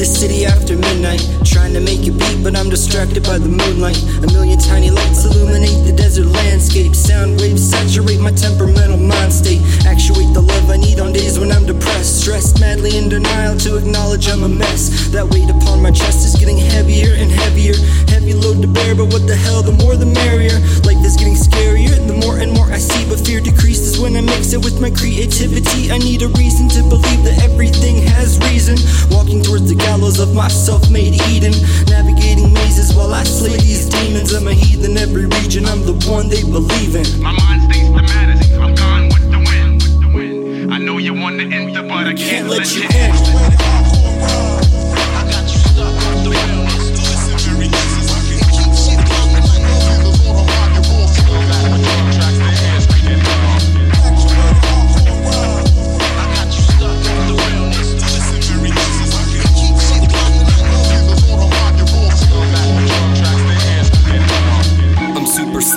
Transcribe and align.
the 0.00 0.06
city 0.06 0.46
after 0.46 0.80
midnight. 0.80 1.20
Trying 1.44 1.74
to 1.76 1.80
make 1.80 2.00
a 2.08 2.12
beat, 2.12 2.40
but 2.40 2.56
I'm 2.56 2.70
distracted 2.72 3.22
by 3.22 3.36
the 3.36 3.52
moonlight. 3.52 4.00
A 4.24 4.28
million 4.32 4.58
tiny 4.58 4.88
lights 4.88 5.28
illuminate 5.28 5.84
the 5.84 5.92
desert 5.92 6.24
landscape. 6.24 6.96
Sound 6.96 7.38
waves 7.38 7.60
saturate 7.60 8.18
my 8.18 8.32
temperamental 8.32 8.96
mind 8.96 9.30
state. 9.30 9.60
Actuate 9.84 10.32
the 10.32 10.40
love 10.40 10.70
I 10.70 10.78
need 10.80 11.00
on 11.00 11.12
days 11.12 11.38
when 11.38 11.52
I'm 11.52 11.66
depressed. 11.66 12.24
Stressed 12.24 12.60
madly 12.60 12.96
in 12.96 13.10
denial 13.10 13.58
to 13.58 13.76
acknowledge 13.76 14.26
I'm 14.28 14.42
a 14.42 14.48
mess. 14.48 15.12
That 15.12 15.28
weight 15.28 15.50
upon 15.50 15.82
my 15.82 15.90
chest 15.90 16.24
is 16.24 16.32
getting 16.32 16.56
heavier 16.56 17.12
and 17.20 17.30
heavier. 17.30 17.76
Heavy 18.08 18.32
load 18.32 18.62
to 18.62 18.68
bear, 18.68 18.94
but 18.94 19.12
what 19.12 19.28
the 19.28 19.36
hell, 19.36 19.60
the 19.60 19.76
more 19.84 19.96
the 19.96 20.08
merrier. 20.08 20.56
Life 20.88 21.04
is 21.04 21.20
getting 21.20 21.36
scarier, 21.36 22.00
the 22.08 22.16
more 22.24 22.40
and 22.40 22.56
more 22.56 22.72
I 22.72 22.80
see. 22.80 23.04
But 23.04 23.20
fear 23.20 23.40
decreases 23.40 24.00
when 24.00 24.16
I 24.16 24.22
mix 24.22 24.56
it 24.56 24.64
with 24.64 24.80
my 24.80 24.88
creativity. 24.88 25.92
I 25.92 25.98
need 25.98 26.22
a 26.22 26.28
reason 26.40 26.72
to 26.72 26.88
believe 26.88 27.20
that 27.28 27.36
everything 27.44 27.89
reason. 28.38 28.76
Walking 29.10 29.42
towards 29.42 29.68
the 29.68 29.74
gallows 29.74 30.18
of 30.20 30.34
my 30.34 30.48
self 30.48 30.90
made 30.90 31.14
Eden. 31.30 31.52
Navigating 31.88 32.52
mazes 32.52 32.94
while 32.94 33.12
I 33.12 33.24
slay 33.24 33.56
these 33.56 33.88
demons. 33.88 34.32
I'm 34.32 34.46
a 34.46 34.54
heathen 34.54 34.96
every 34.98 35.26
region, 35.26 35.66
I'm 35.66 35.82
the 35.84 35.94
one 36.10 36.28
they 36.28 36.42
believe 36.42 36.94
in. 36.94 37.06
My 37.22 37.32
mind 37.32 37.72
stays 37.72 37.88
thematic. 37.88 38.50
I'm 38.60 38.74
gone 38.74 39.08
with 39.08 39.26
the 39.30 39.38
wind. 39.38 39.82
With 39.82 40.00
the 40.00 40.08
wind. 40.14 40.72
I 40.74 40.78
know 40.78 40.98
you 40.98 41.14
want 41.14 41.38
to 41.40 41.46
enter, 41.46 41.82
but 41.82 42.06
I 42.06 42.14
can't, 42.14 42.18
Can't 42.18 42.48
let 42.48 42.74
you 42.74 42.82
in. 42.84 43.14
in. 43.14 43.49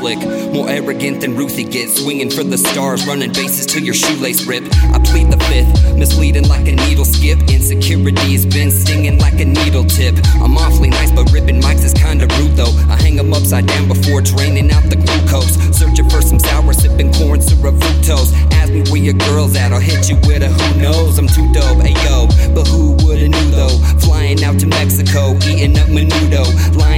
Slick, 0.04 0.20
more 0.52 0.70
arrogant 0.70 1.22
than 1.22 1.36
Ruthie 1.38 1.64
gets. 1.64 2.02
Swinging 2.02 2.30
for 2.30 2.44
the 2.44 2.58
stars, 2.58 3.08
running 3.08 3.32
bases 3.32 3.66
till 3.66 3.82
your 3.82 3.94
shoelace 3.94 4.46
rip. 4.46 4.64
I 4.92 5.00
plead 5.00 5.32
the 5.32 5.40
fifth, 5.48 5.96
misleading 5.96 6.48
like 6.50 6.68
a 6.68 6.76
needle 6.76 7.06
skip. 7.06 7.40
Insecurity's 7.48 8.46
been 8.46 8.70
stinging 8.70 9.18
like 9.20 9.40
a 9.40 9.46
needle 9.46 9.86
tip. 9.86 10.16
I'm 10.44 10.58
awfully 10.58 10.90
nice, 10.90 11.12
but 11.12 11.32
ripping 11.32 11.62
mics 11.62 11.86
is 11.86 11.94
kinda 11.94 12.28
rude 12.38 12.56
though. 12.58 12.74
I 12.94 12.96
hang 13.02 13.18
'em 13.18 13.34
upside 13.34 13.66
down 13.66 13.88
before 13.88 14.20
draining 14.22 14.72
out 14.72 14.84
the 14.90 14.98
glucose. 14.98 15.56
Searching 15.72 16.10
for 16.10 16.22
some 16.22 16.40
sour, 16.40 16.74
sipping 16.74 17.14
corn 17.14 17.40
syrup 17.42 17.76
fructose. 17.80 18.32
Ask 18.60 18.74
me 18.74 18.82
where 18.92 19.04
your 19.08 19.18
girl's 19.28 19.56
at, 19.56 19.72
I'll 19.72 19.80
hit 19.80 20.10
you 20.10 20.18
with 20.28 20.44
a 20.44 20.50
who 20.50 20.82
knows. 20.82 21.18
I'm 21.18 21.28
too 21.28 21.48
dope, 21.54 21.80
ayo, 21.90 22.28
but 22.54 22.68
who 22.68 22.84
would've 23.04 23.30
knew 23.30 23.50
though? 23.52 23.78
Flying 24.04 24.44
out 24.44 24.60
to 24.60 24.68
Mexico, 24.68 25.22
eating 25.48 25.78
up 25.80 25.88
menudo. 25.88 26.44
Lying 26.76 26.93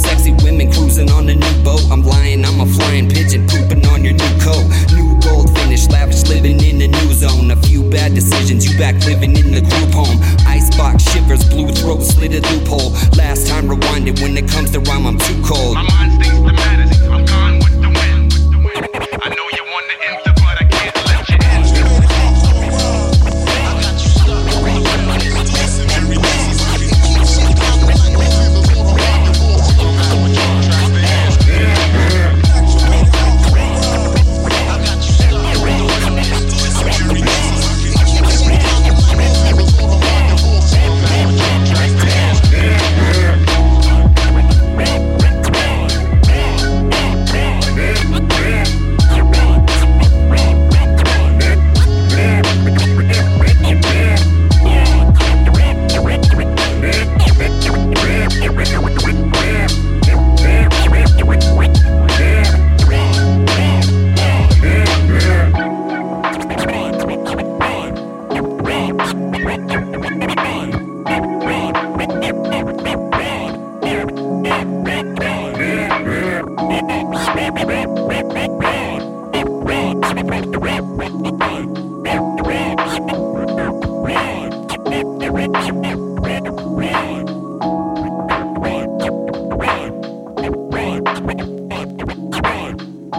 sexy 0.00 0.32
women, 0.44 0.72
cruising 0.72 1.10
on 1.10 1.28
a 1.28 1.34
new 1.34 1.64
boat. 1.64 1.82
I'm 1.90 2.02
lying, 2.02 2.44
I'm 2.44 2.60
a 2.60 2.66
flying 2.66 3.08
pigeon, 3.08 3.46
pooping 3.46 3.86
on 3.86 4.04
your 4.04 4.14
new 4.14 4.32
coat. 4.40 4.64
New 4.96 5.20
gold 5.20 5.54
finish, 5.58 5.88
lavish 5.88 6.26
living 6.28 6.62
in 6.64 6.78
the 6.78 6.88
new 6.88 7.12
zone. 7.12 7.50
A 7.50 7.56
few 7.56 7.82
bad 7.90 8.14
decisions, 8.14 8.66
you 8.66 8.78
back 8.78 8.94
living 9.04 9.36
in 9.36 9.52
the 9.52 9.60
group 9.60 9.92
home. 9.92 10.18
Icebox 10.46 11.04
shivers, 11.12 11.44
blue 11.48 11.68
throat, 11.68 12.02
slit 12.02 12.32
a 12.32 12.40
loophole. 12.50 12.92
Last 13.16 13.46
time 13.46 13.68
rewinded, 13.68 14.22
when 14.22 14.36
it 14.36 14.48
comes 14.48 14.70
to 14.72 14.80
rhyme, 14.80 15.06
I'm 15.06 15.18
too 15.18 15.40
cold. 15.44 15.74
My 15.74 15.82
mind 15.82 16.24
stays 16.24 16.40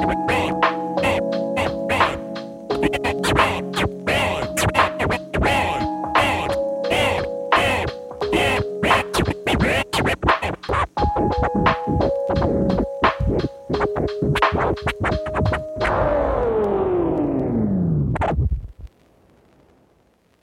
Right. 0.02 0.41